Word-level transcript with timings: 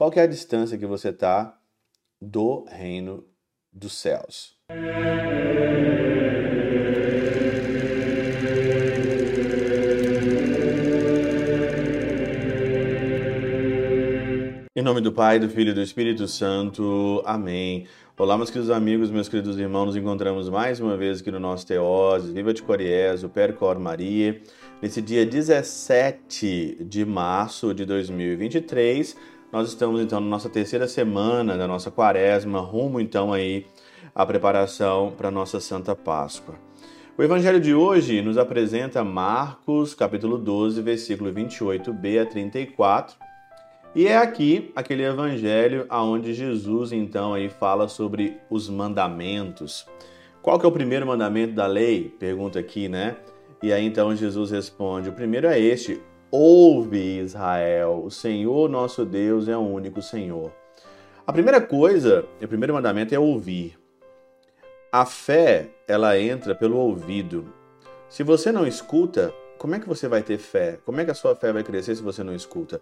Qual 0.00 0.10
é 0.16 0.22
a 0.22 0.26
distância 0.26 0.78
que 0.78 0.86
você 0.86 1.10
está 1.10 1.58
do 2.18 2.64
reino 2.70 3.22
dos 3.70 3.92
céus? 3.92 4.56
Em 14.74 14.82
nome 14.82 15.02
do 15.02 15.12
Pai, 15.12 15.38
do 15.38 15.50
Filho 15.50 15.72
e 15.72 15.74
do 15.74 15.82
Espírito 15.82 16.26
Santo. 16.26 17.22
Amém. 17.26 17.86
Olá, 18.16 18.38
meus 18.38 18.48
queridos 18.48 18.70
amigos, 18.70 19.10
meus 19.10 19.28
queridos 19.28 19.58
irmãos. 19.58 19.84
Nos 19.84 19.96
encontramos 19.96 20.48
mais 20.48 20.80
uma 20.80 20.96
vez 20.96 21.20
aqui 21.20 21.30
no 21.30 21.38
nosso 21.38 21.66
Teose, 21.66 22.32
Viva 22.32 22.54
de 22.54 22.62
Coriés, 22.62 23.22
o 23.22 23.28
Percor 23.28 23.78
Maria. 23.78 24.40
Nesse 24.80 25.02
dia 25.02 25.26
17 25.26 26.84
de 26.88 27.04
março 27.04 27.74
de 27.74 27.84
2023, 27.84 29.14
nós 29.52 29.68
estamos 29.68 30.00
então 30.00 30.20
na 30.20 30.26
nossa 30.26 30.48
terceira 30.48 30.86
semana 30.86 31.56
da 31.56 31.66
nossa 31.66 31.90
quaresma, 31.90 32.60
rumo 32.60 33.00
então 33.00 33.32
aí 33.32 33.66
à 34.14 34.24
preparação 34.24 35.12
para 35.16 35.28
a 35.28 35.30
nossa 35.30 35.58
Santa 35.58 35.94
Páscoa. 35.96 36.54
O 37.18 37.22
evangelho 37.22 37.60
de 37.60 37.74
hoje 37.74 38.22
nos 38.22 38.38
apresenta 38.38 39.02
Marcos, 39.02 39.92
capítulo 39.92 40.38
12, 40.38 40.80
versículo 40.80 41.32
28b 41.32 42.22
a 42.22 42.26
34, 42.26 43.16
e 43.94 44.06
é 44.06 44.16
aqui 44.16 44.70
aquele 44.76 45.02
evangelho 45.02 45.84
aonde 45.88 46.32
Jesus 46.32 46.92
então 46.92 47.34
aí 47.34 47.48
fala 47.48 47.88
sobre 47.88 48.38
os 48.48 48.68
mandamentos. 48.68 49.84
Qual 50.40 50.60
que 50.60 50.64
é 50.64 50.68
o 50.68 50.72
primeiro 50.72 51.06
mandamento 51.06 51.54
da 51.54 51.66
lei? 51.66 52.08
Pergunta 52.18 52.60
aqui, 52.60 52.88
né? 52.88 53.16
E 53.60 53.72
aí 53.72 53.84
então 53.84 54.14
Jesus 54.14 54.52
responde: 54.52 55.08
o 55.08 55.12
primeiro 55.12 55.48
é 55.48 55.58
este: 55.58 56.00
Ouve, 56.32 57.18
Israel, 57.18 58.02
o 58.04 58.10
Senhor 58.10 58.68
nosso 58.68 59.04
Deus 59.04 59.48
é 59.48 59.56
o 59.56 59.60
único 59.60 60.00
Senhor. 60.00 60.52
A 61.26 61.32
primeira 61.32 61.60
coisa, 61.60 62.24
o 62.40 62.46
primeiro 62.46 62.72
mandamento 62.72 63.12
é 63.12 63.18
ouvir. 63.18 63.76
A 64.92 65.04
fé, 65.04 65.70
ela 65.88 66.16
entra 66.16 66.54
pelo 66.54 66.76
ouvido. 66.76 67.52
Se 68.08 68.22
você 68.22 68.52
não 68.52 68.64
escuta, 68.64 69.34
como 69.58 69.74
é 69.74 69.80
que 69.80 69.88
você 69.88 70.06
vai 70.06 70.22
ter 70.22 70.38
fé? 70.38 70.78
Como 70.86 71.00
é 71.00 71.04
que 71.04 71.10
a 71.10 71.14
sua 71.14 71.34
fé 71.34 71.52
vai 71.52 71.64
crescer 71.64 71.96
se 71.96 72.02
você 72.02 72.22
não 72.22 72.32
escuta? 72.32 72.80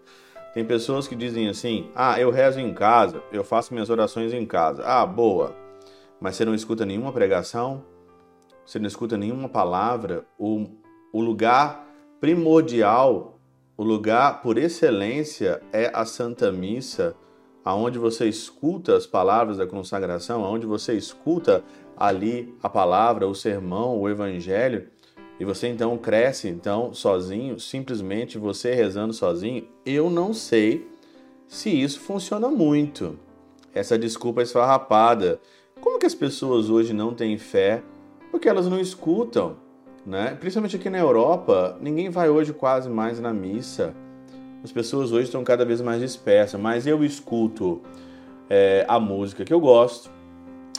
Tem 0.53 0.63
pessoas 0.63 1.07
que 1.07 1.15
dizem 1.15 1.49
assim: 1.49 1.89
ah, 1.95 2.19
eu 2.19 2.29
rezo 2.29 2.59
em 2.59 2.71
casa, 2.71 3.23
eu 3.31 3.43
faço 3.43 3.73
minhas 3.73 3.89
orações 3.89 4.31
em 4.31 4.45
casa. 4.45 4.83
Ah, 4.85 5.07
boa. 5.07 5.55
Mas 6.21 6.35
você 6.35 6.45
não 6.45 6.53
escuta 6.53 6.85
nenhuma 6.85 7.11
pregação, 7.11 7.83
você 8.63 8.77
não 8.77 8.85
escuta 8.85 9.17
nenhuma 9.17 9.49
palavra. 9.49 10.23
O, 10.37 10.67
o 11.11 11.19
lugar 11.19 11.87
primordial, 12.19 13.38
o 13.79 13.83
lugar 13.85 14.41
por 14.41 14.57
excelência 14.57 15.61
é 15.71 15.89
a 15.93 16.03
Santa 16.03 16.51
Missa, 16.51 17.15
aonde 17.63 17.97
você 17.97 18.27
escuta 18.27 18.97
as 18.97 19.07
palavras 19.07 19.55
da 19.55 19.65
consagração, 19.65 20.43
aonde 20.43 20.65
você 20.65 20.95
escuta 20.95 21.63
ali 21.95 22.53
a 22.61 22.67
palavra, 22.67 23.25
o 23.25 23.33
sermão, 23.33 23.97
o 23.97 24.09
evangelho. 24.09 24.89
E 25.39 25.45
você 25.45 25.69
então 25.69 25.97
cresce 25.97 26.49
então 26.49 26.93
sozinho, 26.93 27.57
simplesmente 27.57 28.37
você 28.37 28.73
rezando 28.73 29.13
sozinho. 29.13 29.65
Eu 29.85 30.09
não 30.09 30.33
sei 30.33 30.85
se 31.47 31.69
isso 31.69 32.01
funciona 32.01 32.49
muito. 32.49 33.17
Essa 33.73 33.97
desculpa 33.97 34.41
esfarrapada. 34.41 35.39
Como 35.79 35.99
que 35.99 36.05
as 36.05 36.13
pessoas 36.13 36.69
hoje 36.69 36.91
não 36.91 37.13
têm 37.13 37.37
fé? 37.37 37.81
Porque 38.29 38.49
elas 38.49 38.67
não 38.67 38.77
escutam, 38.77 39.55
né? 40.09 40.35
Principalmente 40.39 40.75
aqui 40.75 40.89
na 40.89 40.97
Europa, 40.97 41.77
ninguém 41.79 42.09
vai 42.09 42.29
hoje 42.29 42.51
quase 42.51 42.89
mais 42.89 43.19
na 43.19 43.31
missa. 43.31 43.93
As 44.63 44.71
pessoas 44.71 45.11
hoje 45.11 45.25
estão 45.25 45.43
cada 45.43 45.63
vez 45.63 45.81
mais 45.81 46.01
dispersas, 46.01 46.59
mas 46.59 46.87
eu 46.87 47.03
escuto 47.03 47.81
é, 48.49 48.83
a 48.87 48.99
música 48.99 49.45
que 49.45 49.53
eu 49.53 49.59
gosto, 49.59 50.09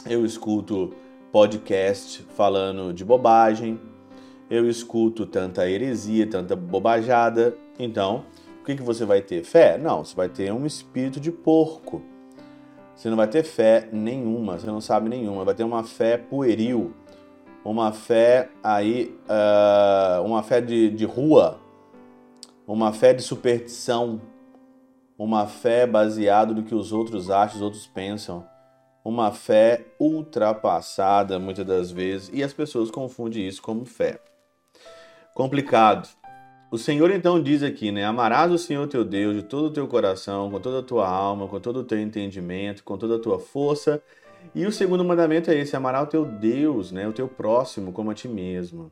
eu 0.05 0.25
escuto 0.25 0.93
podcast 1.31 2.27
falando 2.35 2.93
de 2.93 3.05
bobagem, 3.05 3.79
eu 4.49 4.69
escuto 4.69 5.25
tanta 5.25 5.67
heresia, 5.67 6.27
tanta 6.27 6.53
bobajada. 6.53 7.55
Então, 7.79 8.25
o 8.61 8.65
que, 8.65 8.75
que 8.75 8.83
você 8.83 9.05
vai 9.05 9.21
ter? 9.21 9.45
Fé? 9.45 9.77
Não, 9.77 10.03
você 10.03 10.13
vai 10.13 10.27
ter 10.27 10.51
um 10.51 10.65
espírito 10.65 11.21
de 11.21 11.31
porco. 11.31 12.01
Você 12.93 13.09
não 13.09 13.15
vai 13.15 13.27
ter 13.27 13.43
fé 13.43 13.87
nenhuma, 13.93 14.59
você 14.59 14.67
não 14.67 14.81
sabe 14.81 15.07
nenhuma. 15.07 15.45
Vai 15.45 15.55
ter 15.55 15.63
uma 15.63 15.85
fé 15.85 16.17
pueril, 16.17 16.93
uma 17.63 17.91
fé 17.91 18.49
aí, 18.63 19.15
uh, 19.27 20.23
uma 20.23 20.43
fé 20.43 20.61
de, 20.61 20.89
de 20.89 21.05
rua, 21.05 21.59
uma 22.67 22.93
fé 22.93 23.13
de 23.13 23.21
superstição, 23.21 24.21
uma 25.17 25.45
fé 25.45 25.85
baseada 25.85 26.53
no 26.53 26.63
que 26.63 26.73
os 26.73 26.91
outros 26.91 27.29
acham, 27.29 27.57
os 27.57 27.61
outros 27.61 27.87
pensam 27.87 28.49
uma 29.03 29.31
fé 29.31 29.85
ultrapassada 29.99 31.39
muitas 31.39 31.65
das 31.65 31.91
vezes 31.91 32.29
e 32.31 32.43
as 32.43 32.53
pessoas 32.53 32.91
confundem 32.91 33.47
isso 33.47 33.61
como 33.61 33.83
fé 33.83 34.19
complicado. 35.33 36.07
O 36.71 36.77
Senhor 36.77 37.11
então 37.11 37.41
diz 37.41 37.63
aqui, 37.63 37.91
né? 37.91 38.05
Amarás 38.05 38.51
o 38.51 38.57
Senhor 38.57 38.87
teu 38.87 39.03
Deus 39.03 39.35
de 39.35 39.43
todo 39.43 39.65
o 39.65 39.71
teu 39.71 39.87
coração, 39.87 40.49
com 40.49 40.59
toda 40.59 40.79
a 40.79 40.83
tua 40.83 41.07
alma, 41.07 41.47
com 41.47 41.59
todo 41.59 41.79
o 41.79 41.83
teu 41.83 41.99
entendimento, 41.99 42.83
com 42.83 42.97
toda 42.97 43.15
a 43.15 43.19
tua 43.19 43.39
força. 43.39 44.01
E 44.53 44.65
o 44.65 44.71
segundo 44.71 45.03
mandamento 45.03 45.49
é 45.51 45.55
esse: 45.55 45.75
amarás 45.75 46.07
o 46.07 46.09
teu 46.09 46.25
Deus, 46.25 46.91
né? 46.91 47.07
O 47.07 47.13
teu 47.13 47.27
próximo 47.27 47.91
como 47.91 48.11
a 48.11 48.13
ti 48.13 48.27
mesmo. 48.27 48.91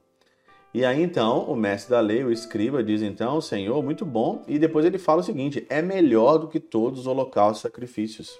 E 0.74 0.86
aí 0.86 1.02
então, 1.02 1.46
o 1.46 1.56
mestre 1.56 1.90
da 1.90 2.00
lei, 2.00 2.24
o 2.24 2.32
escriba, 2.32 2.84
diz 2.84 3.02
então: 3.02 3.42
Senhor, 3.42 3.82
muito 3.84 4.06
bom. 4.06 4.44
E 4.48 4.60
depois 4.60 4.86
ele 4.86 4.98
fala 4.98 5.22
o 5.22 5.24
seguinte: 5.24 5.66
é 5.70 5.82
melhor 5.82 6.38
do 6.38 6.48
que 6.48 6.60
todos 6.60 7.02
os 7.02 7.08
holocaustos 7.08 7.60
e 7.60 7.64
sacrifícios. 7.64 8.40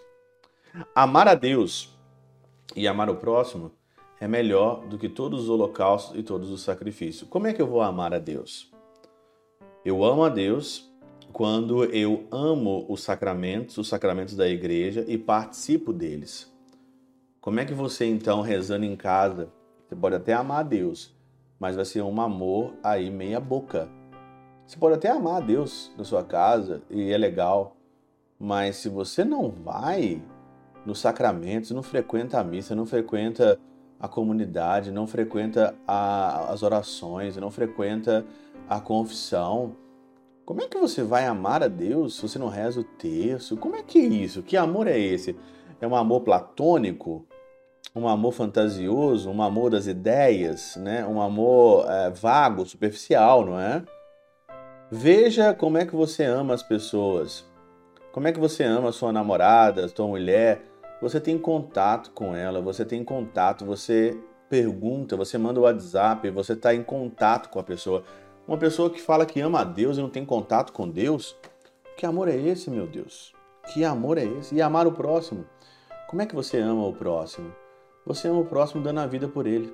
Amar 0.94 1.28
a 1.28 1.34
Deus 1.34 1.98
e 2.76 2.88
amar 2.88 3.10
o 3.10 3.16
próximo 3.16 3.72
é 4.20 4.28
melhor 4.28 4.86
do 4.88 4.98
que 4.98 5.10
todos 5.10 5.44
os 5.44 5.50
holocaustos 5.50 6.18
e 6.18 6.22
todos 6.22 6.52
os 6.52 6.62
sacrifícios. 6.62 7.28
Como 7.28 7.48
é 7.48 7.54
que 7.54 7.62
eu 7.62 7.68
vou 7.68 7.82
amar 7.82 8.14
a 8.14 8.20
Deus? 8.20 8.70
Eu 9.84 10.04
amo 10.04 10.24
a 10.24 10.30
Deus 10.30 10.92
quando 11.32 11.86
eu 11.86 12.28
amo 12.32 12.86
os 12.90 13.02
sacramentos, 13.02 13.78
os 13.78 13.88
sacramentos 13.88 14.36
da 14.36 14.48
igreja 14.48 15.06
e 15.08 15.18
participo 15.18 15.94
deles. 15.94 16.52
Como 17.42 17.60
é 17.60 17.66
que 17.66 17.74
você 17.74 18.06
então 18.06 18.42
rezando 18.42 18.86
em 18.86 18.96
casa, 18.96 19.50
você 19.88 19.96
pode 19.96 20.16
até 20.16 20.34
amar 20.34 20.60
a 20.60 20.64
Deus, 20.64 21.16
mas 21.58 21.76
vai 21.76 21.86
ser 21.86 22.02
um 22.02 22.20
amor 22.20 22.74
aí 22.84 23.10
meia 23.10 23.40
boca. 23.40 23.90
Você 24.68 24.78
pode 24.78 24.96
até 24.96 25.10
amar 25.10 25.38
a 25.38 25.46
Deus 25.46 25.92
na 25.98 26.04
sua 26.04 26.24
casa 26.24 26.82
e 26.90 27.12
é 27.12 27.18
legal, 27.18 27.78
mas 28.38 28.76
se 28.76 28.90
você 28.90 29.24
não 29.24 29.50
vai 29.50 30.22
nos 30.86 31.00
sacramentos, 31.00 31.72
não 31.72 31.82
frequenta 31.82 32.40
a 32.40 32.44
missa, 32.44 32.76
não 32.76 32.86
frequenta 32.86 33.58
a 34.00 34.08
comunidade, 34.08 34.92
não 34.92 35.08
frequenta 35.08 35.74
a, 35.88 36.52
as 36.52 36.62
orações, 36.62 37.38
não 37.38 37.50
frequenta 37.50 38.26
a 38.68 38.82
confissão, 38.82 39.76
como 40.50 40.64
é 40.64 40.68
que 40.68 40.80
você 40.80 41.04
vai 41.04 41.28
amar 41.28 41.62
a 41.62 41.68
Deus 41.68 42.16
se 42.16 42.24
você 42.24 42.40
não 42.40 42.48
reza 42.48 42.82
o 42.82 42.84
terço? 42.84 43.56
Como 43.56 43.76
é 43.76 43.84
que 43.84 44.00
é 44.00 44.06
isso? 44.06 44.42
Que 44.42 44.58
amor 44.58 44.88
é 44.88 44.98
esse? 44.98 45.38
É 45.80 45.88
um 45.88 45.96
amor 45.96 46.22
platônico? 46.22 47.24
Um 47.96 48.08
amor 48.08 48.34
fantasioso? 48.34 49.30
Um 49.30 49.42
amor 49.42 49.72
das 49.72 49.88
ideias? 49.88 50.76
Né? 50.76 51.06
Um 51.06 51.22
amor 51.22 51.86
é, 51.90 52.10
vago, 52.10 52.66
superficial, 52.66 53.46
não 53.46 53.60
é? 53.60 53.84
Veja 54.92 55.54
como 55.54 55.78
é 55.78 55.86
que 55.86 55.96
você 55.96 56.24
ama 56.24 56.54
as 56.54 56.64
pessoas. 56.64 57.46
Como 58.12 58.28
é 58.28 58.32
que 58.32 58.40
você 58.40 58.64
ama 58.64 58.90
a 58.90 58.92
sua 58.92 59.12
namorada, 59.12 59.86
a 59.86 59.88
sua 59.88 60.08
mulher, 60.08 60.62
você 61.02 61.20
tem 61.20 61.38
contato 61.38 62.12
com 62.12 62.36
ela, 62.36 62.60
você 62.60 62.84
tem 62.84 63.04
contato, 63.04 63.66
você 63.66 64.18
pergunta, 64.50 65.16
você 65.16 65.38
manda 65.38 65.60
o 65.60 65.64
WhatsApp, 65.64 66.30
você 66.32 66.54
está 66.54 66.74
em 66.74 66.84
contato 66.84 67.50
com 67.50 67.60
a 67.60 67.64
pessoa. 67.64 68.04
Uma 68.48 68.58
pessoa 68.58 68.90
que 68.90 69.00
fala 69.00 69.26
que 69.26 69.40
ama 69.40 69.62
a 69.62 69.64
Deus 69.64 69.98
e 69.98 70.02
não 70.02 70.10
tem 70.10 70.26
contato 70.26 70.74
com 70.74 70.90
Deus, 70.90 71.38
que 71.96 72.06
amor 72.06 72.28
é 72.28 72.36
esse, 72.36 72.70
meu 72.70 72.88
Deus? 72.88 73.32
Que 73.72 73.86
amor 73.86 74.18
é 74.18 74.26
esse? 74.26 74.56
E 74.56 74.62
amar 74.62 74.88
o 74.88 74.92
próximo? 74.92 75.46
Como 76.10 76.22
é 76.22 76.26
que 76.26 76.36
você 76.36 76.58
ama 76.58 76.86
o 76.88 76.94
próximo? 76.94 77.54
Você 78.06 78.28
ama 78.28 78.40
o 78.40 78.46
próximo 78.46 78.84
dando 78.84 79.00
a 79.00 79.08
vida 79.08 79.28
por 79.28 79.46
ele. 79.46 79.74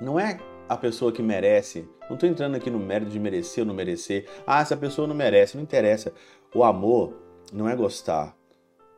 Não 0.00 0.18
é 0.18 0.38
a 0.68 0.76
pessoa 0.76 1.12
que 1.12 1.22
merece. 1.22 1.88
Não 2.08 2.14
estou 2.14 2.28
entrando 2.28 2.54
aqui 2.54 2.70
no 2.70 2.78
mérito 2.78 3.10
de 3.10 3.18
merecer 3.18 3.62
ou 3.62 3.68
não 3.68 3.74
merecer. 3.74 4.26
Ah, 4.46 4.60
essa 4.60 4.76
pessoa 4.76 5.06
não 5.06 5.14
merece. 5.14 5.56
Não 5.56 5.62
interessa. 5.62 6.12
O 6.54 6.64
amor 6.64 7.14
não 7.52 7.68
é 7.68 7.76
gostar. 7.76 8.36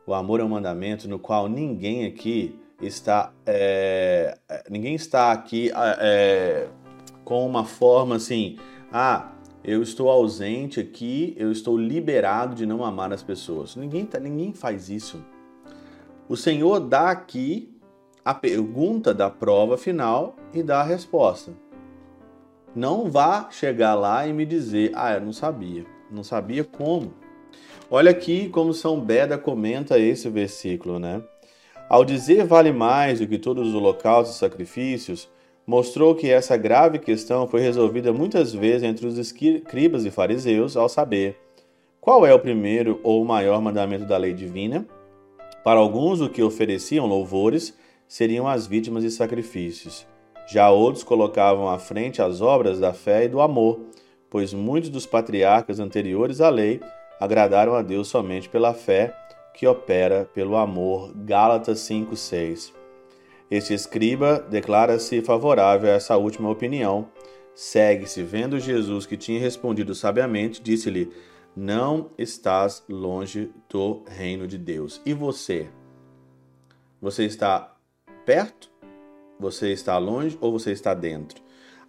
O 0.07 0.13
amor 0.13 0.39
é 0.39 0.43
um 0.43 0.49
mandamento 0.49 1.07
no 1.07 1.17
qual 1.17 1.47
ninguém 1.47 2.05
aqui 2.05 2.59
está, 2.81 3.33
é, 3.45 4.37
ninguém 4.69 4.95
está 4.95 5.31
aqui 5.31 5.71
é, 5.99 6.67
com 7.23 7.45
uma 7.45 7.65
forma 7.65 8.15
assim, 8.15 8.57
ah, 8.91 9.31
eu 9.63 9.81
estou 9.81 10.09
ausente 10.09 10.79
aqui, 10.79 11.33
eu 11.37 11.51
estou 11.51 11.75
liberado 11.75 12.53
de 12.53 12.65
não 12.65 12.85
amar 12.85 13.11
as 13.11 13.23
pessoas. 13.23 13.75
Ninguém, 13.75 14.05
tá, 14.05 14.19
ninguém 14.19 14.53
faz 14.53 14.89
isso. 14.89 15.23
O 16.29 16.37
Senhor 16.37 16.79
dá 16.79 17.09
aqui 17.09 17.74
a 18.25 18.33
pergunta 18.33 19.13
da 19.13 19.29
prova 19.29 19.77
final 19.77 20.35
e 20.51 20.63
dá 20.63 20.81
a 20.81 20.83
resposta. 20.83 21.53
Não 22.75 23.07
vá 23.07 23.49
chegar 23.51 23.93
lá 23.93 24.25
e 24.25 24.33
me 24.33 24.47
dizer, 24.47 24.91
ah, 24.95 25.13
eu 25.13 25.21
não 25.21 25.31
sabia. 25.31 25.85
Não 26.09 26.23
sabia 26.23 26.63
como. 26.63 27.13
Olha 27.89 28.09
aqui 28.09 28.49
como 28.49 28.73
São 28.73 28.99
Beda 28.99 29.37
comenta 29.37 29.99
esse 29.99 30.27
versículo, 30.27 30.97
né? 30.97 31.21
Ao 31.87 32.03
dizer 32.03 32.45
vale 32.45 32.71
mais 32.71 33.19
do 33.19 33.27
que 33.27 33.37
todos 33.37 33.67
os 33.67 33.75
holocaustos 33.75 34.35
e 34.35 34.39
sacrifícios, 34.39 35.29
mostrou 35.67 36.15
que 36.15 36.27
essa 36.31 36.57
grave 36.57 36.97
questão 36.97 37.47
foi 37.47 37.61
resolvida 37.61 38.11
muitas 38.11 38.51
vezes 38.51 38.81
entre 38.81 39.05
os 39.05 39.19
escribas 39.19 40.03
e 40.03 40.09
fariseus 40.09 40.75
ao 40.75 40.89
saber 40.89 41.37
qual 42.01 42.25
é 42.25 42.33
o 42.33 42.39
primeiro 42.39 42.99
ou 43.03 43.23
maior 43.23 43.61
mandamento 43.61 44.05
da 44.05 44.17
lei 44.17 44.33
divina. 44.33 44.85
Para 45.63 45.79
alguns, 45.79 46.21
o 46.21 46.29
que 46.29 46.41
ofereciam 46.41 47.05
louvores 47.05 47.75
seriam 48.15 48.47
as 48.47 48.65
vítimas 48.65 49.03
e 49.03 49.11
sacrifícios. 49.11 50.07
Já 50.47 50.71
outros 50.71 51.03
colocavam 51.03 51.67
à 51.67 51.77
frente 51.77 52.21
as 52.21 52.39
obras 52.39 52.79
da 52.79 52.93
fé 52.93 53.25
e 53.25 53.27
do 53.27 53.41
amor, 53.41 53.81
pois 54.29 54.53
muitos 54.53 54.89
dos 54.89 55.05
patriarcas 55.05 55.81
anteriores 55.81 56.39
à 56.39 56.47
lei 56.47 56.79
agradaram 57.19 57.75
a 57.75 57.81
Deus 57.81 58.07
somente 58.07 58.47
pela 58.47 58.73
fé 58.73 59.13
que 59.53 59.67
opera 59.67 60.29
pelo 60.33 60.55
amor. 60.55 61.11
Gálatas 61.13 61.79
5:6. 61.79 62.71
Este 63.51 63.73
escriba 63.73 64.39
declara-se 64.49 65.21
favorável 65.21 65.91
a 65.91 65.95
essa 65.95 66.15
última 66.15 66.49
opinião. 66.49 67.09
Segue-se, 67.53 68.23
vendo 68.23 68.61
Jesus 68.61 69.05
que 69.05 69.17
tinha 69.17 69.41
respondido 69.41 69.93
sabiamente, 69.93 70.63
disse-lhe: 70.63 71.11
Não 71.53 72.11
estás 72.17 72.81
longe 72.87 73.51
do 73.69 74.03
reino 74.07 74.47
de 74.47 74.57
Deus. 74.57 75.01
E 75.05 75.13
você? 75.13 75.67
Você 77.01 77.25
está 77.25 77.74
perto? 78.25 78.69
Você 79.39 79.71
está 79.71 79.97
longe 79.97 80.37
ou 80.41 80.51
você 80.51 80.71
está 80.71 80.93
dentro? 80.93 81.43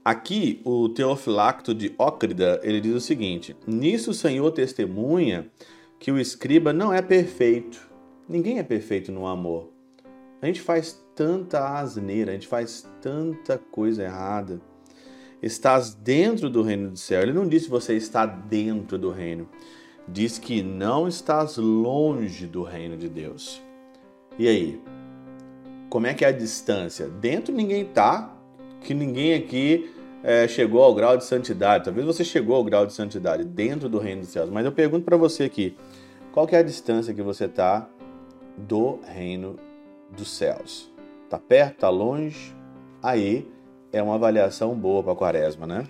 Aqui, 0.05 0.61
o 0.65 0.89
Teofilacto 0.89 1.75
de 1.75 1.93
Ócrida, 1.99 2.61
ele 2.63 2.81
diz 2.81 2.95
o 2.95 3.01
seguinte: 3.01 3.57
Nisso 3.67 4.11
o 4.11 4.15
Senhor 4.15 4.51
testemunha 4.53 5.51
que 5.99 6.13
o 6.13 6.19
escriba 6.19 6.73
não 6.73 6.93
é 6.93 7.03
perfeito. 7.03 7.91
Ninguém 8.29 8.59
é 8.59 8.63
perfeito 8.63 9.11
no 9.11 9.27
amor. 9.27 9.73
A 10.41 10.47
gente 10.47 10.61
faz 10.61 11.03
tanta 11.15 11.79
asneira, 11.79 12.31
a 12.31 12.35
gente 12.35 12.47
faz 12.47 12.89
tanta 13.01 13.59
coisa 13.59 14.05
errada. 14.05 14.61
Estás 15.43 15.95
dentro 15.95 16.49
do 16.51 16.63
reino 16.63 16.91
do 16.91 16.99
céu. 16.99 17.23
Ele 17.23 17.33
não 17.33 17.49
disse 17.49 17.69
você 17.69 17.97
está 17.97 18.27
dentro 18.27 18.99
do 18.99 19.11
reino. 19.11 19.49
Diz 20.09 20.39
que 20.39 20.63
não 20.63 21.09
estás 21.09 21.57
longe 21.57 22.47
do 22.47 22.63
reino 22.63 22.97
de 22.97 23.09
Deus. 23.09 23.61
E 24.39 24.47
aí? 24.47 24.81
Como 25.97 26.07
é 26.07 26.13
que 26.13 26.27
é 26.27 26.29
a 26.29 26.33
distância? 26.33 27.09
Dentro 27.09 27.55
ninguém 27.55 27.81
está, 27.81 28.31
que 28.83 28.93
ninguém 28.93 29.33
aqui 29.33 29.95
é, 30.23 30.47
chegou 30.47 30.83
ao 30.83 30.95
grau 30.95 31.17
de 31.17 31.25
santidade. 31.25 31.85
Talvez 31.85 32.07
você 32.07 32.23
chegou 32.23 32.55
ao 32.55 32.63
grau 32.63 32.85
de 32.85 32.93
santidade 32.93 33.45
dentro 33.45 33.89
do 33.89 33.99
reino 33.99 34.21
dos 34.21 34.29
céus. 34.29 34.51
Mas 34.51 34.67
eu 34.67 34.73
pergunto 34.73 35.07
para 35.07 35.17
você 35.17 35.45
aqui, 35.45 35.75
qual 36.33 36.47
é 36.53 36.59
a 36.59 36.63
distância 36.63 37.15
que 37.15 37.23
você 37.23 37.47
está 37.47 37.89
do 38.59 38.99
reino 39.07 39.57
dos 40.15 40.29
céus? 40.29 40.93
Está 41.25 41.39
perto? 41.39 41.77
Está 41.77 41.89
longe? 41.89 42.55
Aí 43.03 43.51
é 43.91 44.03
uma 44.03 44.17
avaliação 44.17 44.75
boa 44.75 45.03
para 45.03 45.15
quaresma, 45.15 45.67
né? 45.67 45.87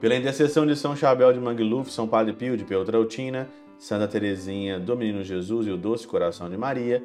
Pela 0.00 0.16
intercessão 0.16 0.66
de 0.66 0.74
São 0.74 0.96
Chabel 0.96 1.32
de 1.32 1.38
Mangluf, 1.38 1.92
São 1.92 2.08
Padre 2.08 2.32
Pio 2.32 2.56
de 2.56 2.64
Peltrautina, 2.64 3.48
Santa 3.78 4.08
Teresinha 4.08 4.80
do 4.80 4.96
Menino 4.96 5.22
Jesus 5.22 5.68
e 5.68 5.70
o 5.70 5.76
Doce 5.76 6.04
Coração 6.04 6.50
de 6.50 6.56
Maria, 6.56 7.04